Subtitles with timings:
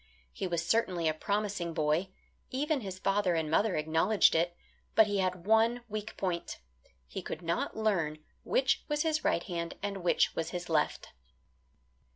[0.33, 2.09] He was certainly a promising boy,
[2.49, 4.57] even his father and mother acknowledged it,
[4.95, 6.57] but he had one weak point
[7.05, 11.09] he could not learn which was his right hand and which was his left.